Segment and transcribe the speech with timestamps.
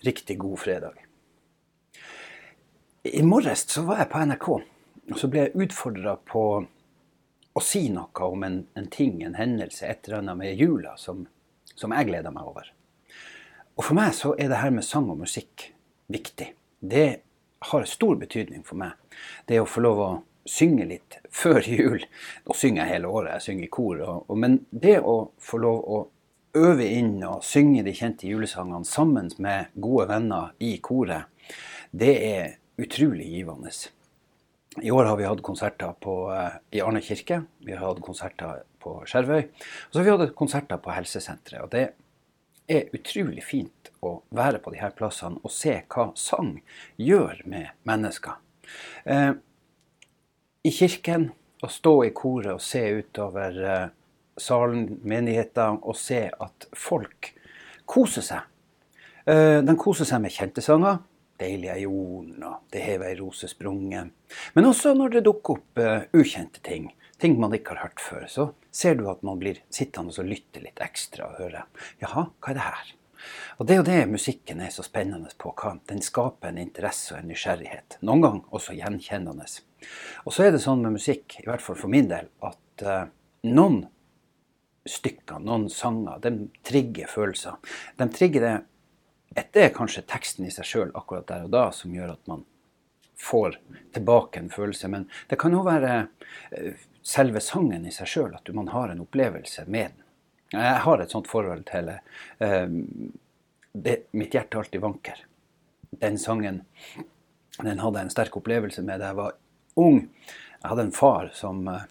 [0.00, 0.94] Riktig god fredag.
[3.02, 4.48] I morges så var jeg på NRK,
[5.10, 6.42] og så ble jeg utfordra på
[7.58, 11.24] å si noe om en, en, ting, en hendelse, et eller annet med jula som,
[11.74, 12.70] som jeg gleder meg over.
[13.74, 15.66] Og for meg så er det her med sang og musikk
[16.06, 16.52] viktig.
[16.78, 17.08] Det
[17.72, 18.94] har stor betydning for meg.
[19.50, 20.10] Det å få lov å
[20.48, 22.04] synge litt før jul.
[22.46, 23.98] Nå synger jeg hele året, jeg synger i kor.
[23.98, 26.00] Og, og, men det å få lov å
[26.56, 31.28] øve inn og synge de kjente julesangene sammen med gode venner i koret,
[31.90, 33.72] det er utrolig givende.
[34.82, 38.62] I år har vi hatt konserter på, uh, i Arne kirke, vi har hatt konserter
[38.82, 41.64] på Skjervøy, og så har vi hatt konserter på helsesenteret.
[41.64, 41.88] Og det
[42.68, 46.58] er utrolig fint å være på de her plassene og se hva sang
[47.00, 48.38] gjør med mennesker.
[49.08, 49.32] Eh,
[50.68, 51.30] I kirken,
[51.64, 53.86] å stå i koret og se utover uh,
[54.42, 57.32] salen, menigheten, og se at folk
[57.88, 58.46] koser seg.
[59.28, 61.02] Eh, de koser seg med kjente sanger.
[61.38, 64.10] 'Deilig er jorden' og 'Det hever ei rose sprunget'.
[64.54, 68.26] Men også når det dukker opp uh, ukjente ting, ting man ikke har hørt før,
[68.26, 71.62] så ser du at man blir sittende og lytte litt ekstra og høre
[72.00, 72.94] 'Jaha, hva er det her?'
[73.58, 75.54] Og Det er jo det musikken er så spennende på.
[75.54, 77.98] hva Den skaper en interesse og en nysgjerrighet.
[78.02, 79.46] Noen ganger også gjenkjennende.
[80.24, 83.10] Og så er det sånn med musikk, i hvert fall for min del, at uh,
[83.42, 83.86] noen
[84.88, 87.56] stykker, noen sanger, de trigger følelser.
[87.96, 88.56] De trigger det
[89.52, 92.46] Det er kanskje teksten i seg sjøl akkurat der og da som gjør at man
[93.20, 93.58] får
[93.94, 94.88] tilbake en følelse.
[94.88, 96.08] Men det kan jo være
[96.50, 100.04] eh, selve sangen i seg sjøl, at man har en opplevelse med den.
[100.52, 102.68] Jeg har et sånt forhold til uh,
[103.72, 105.18] det, Mitt hjerte alltid vanker.
[106.00, 106.62] Den sangen
[107.58, 109.36] den hadde jeg en sterk opplevelse med da jeg var
[109.76, 109.98] ung.
[110.62, 111.84] Jeg hadde en far som uh,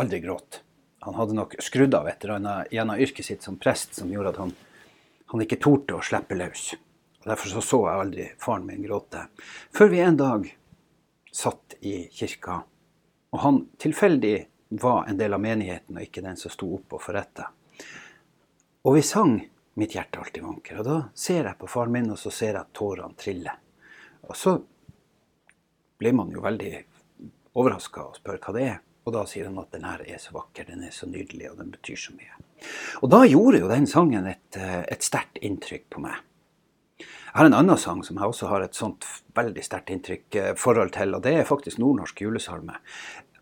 [0.00, 0.62] aldri gråt
[1.00, 4.34] han hadde nok skrudd av et eller annet gjennom yrket sitt som prest som gjorde
[4.34, 4.54] at han,
[5.32, 6.72] han ikke torde å slippe løs.
[7.22, 9.26] Og Derfor så, så jeg aldri faren min gråte.
[9.74, 10.48] Før vi en dag
[11.32, 12.62] satt i kirka,
[13.30, 14.36] og han tilfeldig
[14.80, 17.50] var en del av menigheten og ikke den som sto opp og forretta.
[18.88, 19.38] Og vi sang
[19.78, 20.78] 'Mitt hjerte alltid vanker'.
[20.78, 23.58] Og da ser jeg på faren min, og så ser jeg at tårene triller.
[24.26, 24.56] Og så
[25.98, 26.72] blir man jo veldig
[27.54, 28.80] overraska og spør hva det er.
[29.08, 31.62] Og da sier han at den her er så vakker, den er så nydelig, og
[31.62, 32.34] den betyr så mye.
[33.00, 36.18] Og da gjorde jo den sangen et, eh, et sterkt inntrykk på meg.
[36.98, 40.54] Jeg har en annen sang som jeg også har et sånt veldig sterkt inntrykk eh,
[40.60, 42.76] forhold til, og det er faktisk nordnorsk julesalme.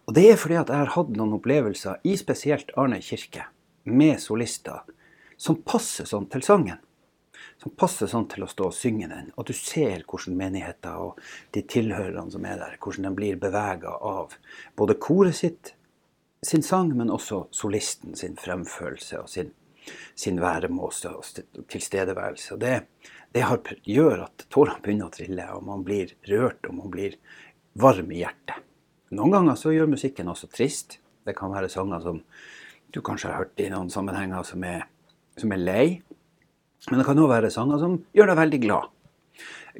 [0.06, 3.48] Og det er fordi at jeg har hatt noen opplevelser i spesielt Arne kirke
[3.90, 4.86] med solister
[5.36, 6.78] som passer sånn til sangen
[7.62, 9.30] som passer sånn til å stå og synge den.
[9.36, 11.20] Og du ser hvordan menigheten og
[11.56, 14.36] de tilhørerne som er der, hvordan de blir bevega av
[14.78, 15.74] både koret sitt,
[16.46, 19.50] sin sang, men også solisten sin fremførelse og sin,
[20.14, 22.54] sin væremåte og tilstedeværelse.
[22.54, 22.76] Og det,
[23.34, 27.18] det har, gjør at tårene begynner å trille, og man blir rørt og man blir
[27.76, 28.62] varm i hjertet.
[29.16, 30.98] Noen ganger så gjør musikken også trist.
[31.26, 32.20] Det kan være sanger som
[32.94, 34.86] du kanskje har hørt i noen sammenhenger som er,
[35.38, 35.86] som er lei.
[36.90, 38.92] Men det kan òg være sanger som gjør deg veldig glad.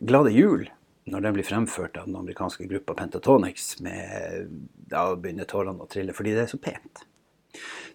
[0.07, 0.67] Glade jul,
[1.07, 4.51] når den blir fremført av den amerikanske gruppa Pentatonics, med,
[4.91, 7.05] da begynner tårene å trille fordi det er så pent.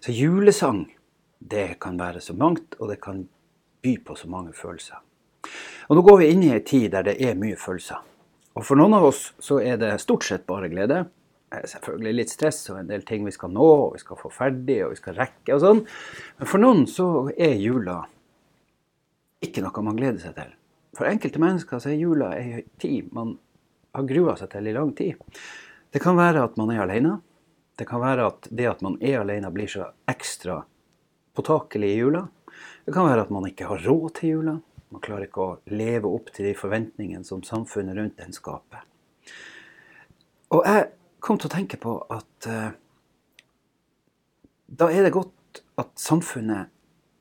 [0.02, 0.86] Så julesang,
[1.38, 3.26] det kan være så mangt, og det kan
[3.82, 5.02] by på så mange følelser.
[5.90, 8.00] Og nå går vi inn i ei tid der det er mye følelser.
[8.56, 11.02] Og for noen av oss så er det stort sett bare glede.
[11.52, 14.78] Selvfølgelig litt stress og en del ting vi skal nå, og vi skal få ferdig
[14.86, 15.82] og vi skal rekke og sånn.
[16.38, 18.02] Men for noen så er jula
[19.42, 20.52] ikke noe man gleder seg til.
[20.96, 23.36] For enkelte mennesker så er jula ei tid man
[23.92, 25.20] har grua seg til i lang tid.
[25.92, 27.18] Det kan være at man er alene.
[27.76, 30.62] Det kan være at det at man er alene, blir så ekstra
[31.36, 32.26] påtakelig i jula.
[32.84, 34.56] Det kan være at man ikke har råd til jula.
[34.92, 38.84] Man klarer ikke å leve opp til de forventningene som samfunnet rundt en skaper.
[40.52, 40.90] Og jeg
[41.24, 42.74] kom til å tenke på at uh,
[44.68, 46.68] da er det godt at samfunnet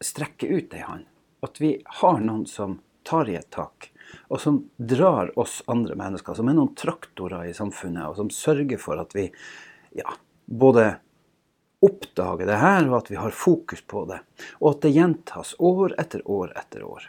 [0.03, 1.07] strekker ut ei hånd
[1.45, 3.89] at vi har noen som tar i et tak,
[4.29, 8.81] og som drar oss andre mennesker, som er noen traktorer i samfunnet, og som sørger
[8.81, 9.27] for at vi
[9.97, 10.13] ja,
[10.45, 10.93] både
[11.81, 14.19] oppdager det her, og at vi har fokus på det.
[14.59, 17.07] Og at det gjentas år etter år etter år.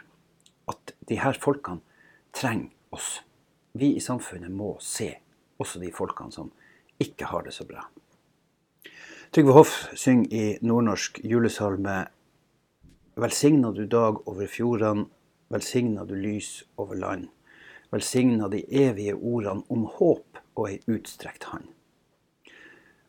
[0.71, 1.83] At de her folkene
[2.33, 3.19] trenger oss.
[3.77, 5.11] Vi i samfunnet må se
[5.61, 6.49] også de folkene som
[7.01, 7.85] ikke har det så bra.
[9.33, 12.03] Trygve Hoff synger i nordnorsk julesalme
[13.15, 15.05] Velsigna du dag over fjordene,
[15.53, 17.27] velsigna du lys over land.
[17.93, 21.67] Velsigna de evige ordene om håp og ei utstrekt hand.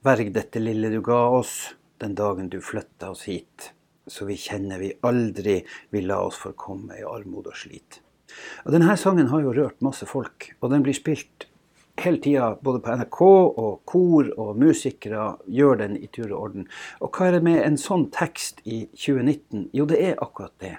[0.05, 3.71] Verg dette lille du ga oss, den dagen du flytta oss hit,
[4.05, 8.03] så vi kjenner vi aldri vil la oss forkomme i armod og slit.
[8.69, 11.49] Og denne sangen har jo rørt masse folk, og den blir spilt
[11.97, 16.67] hele tida både på NRK og kor og musikere gjør den i tur og orden.
[17.01, 19.69] Og hva er det med en sånn tekst i 2019?
[19.77, 20.77] Jo, det er akkurat det.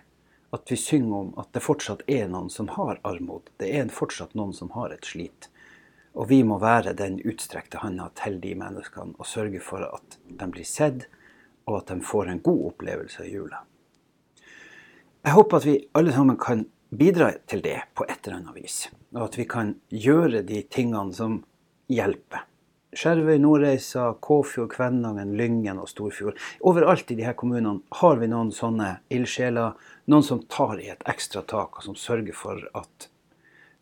[0.55, 3.49] At vi synger om at det fortsatt er noen som har armod.
[3.59, 5.49] Det er fortsatt noen som har et slit.
[6.15, 10.47] Og vi må være den utstrekte handa til de menneskene og sørge for at de
[10.51, 11.09] blir sett,
[11.65, 13.63] og at de får en god opplevelse av jula.
[15.25, 18.89] Jeg håper at vi alle sammen kan bidra til det på et eller annet vis.
[19.15, 21.39] Og at vi kan gjøre de tingene som
[21.91, 22.45] hjelper.
[22.95, 26.37] Skjervøy, Nordreisa, Kåfjord, Kvænangen, Lyngen og Storfjord.
[26.63, 29.75] Overalt i her kommunene har vi noen sånne ildsjeler.
[30.07, 33.09] Noen som tar i et ekstra tak, og som sørger for at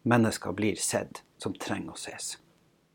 [0.10, 2.38] mennesker blir sett som trenger å ses.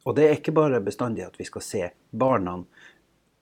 [0.08, 2.62] Og det er ikke bare bestandig at vi skal se barna.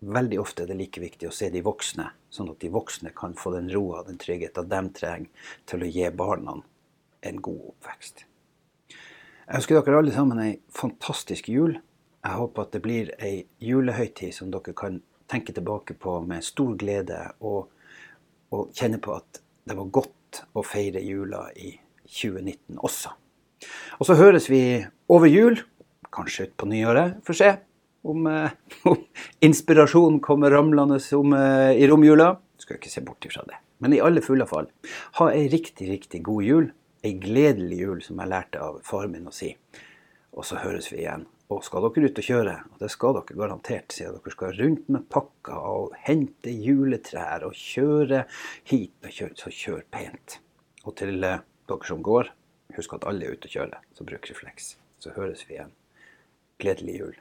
[0.00, 3.32] Veldig ofte er det like viktig å se de voksne, sånn at de voksne kan
[3.38, 6.58] få den roa den tryggheten de trenger til å gi barna
[7.24, 8.26] en god oppvekst.
[9.46, 11.78] Jeg ønsker dere alle sammen ei fantastisk jul.
[12.26, 15.00] Jeg håper at det blir ei julehøytid som dere kan
[15.30, 17.70] tenke tilbake på med stor glede, og,
[18.52, 21.72] og kjenne på at det var godt å feire jula i
[22.04, 23.14] 2019 også.
[23.96, 24.60] Og så høres vi
[25.08, 25.56] over jul,
[26.12, 27.54] kanskje utpå nyåret, får se
[28.10, 28.50] om, eh,
[28.90, 28.96] om
[29.44, 32.36] inspirasjonen kommer ramlende om, eh, i romjula.
[32.58, 33.60] Skal ikke se bort ifra det.
[33.78, 34.70] Men i alle fulle fall,
[35.18, 36.70] ha ei riktig, riktig god jul.
[37.04, 39.50] Ei gledelig jul, som jeg lærte av faren min å si.
[40.32, 41.26] Og så høres vi igjen.
[41.52, 44.88] Og skal dere ut og kjøre, og det skal dere garantert, siden dere skal rundt
[44.90, 48.24] med pakker og hente juletrær og kjøre
[48.66, 48.96] hit,
[49.38, 50.40] så kjør pent.
[50.88, 52.32] Og til eh, dere som går,
[52.76, 54.74] Husk at alle er ute og kjører, så bruk refleks.
[55.00, 55.72] Så høres vi igjen.
[56.60, 57.14] Gledelig jul.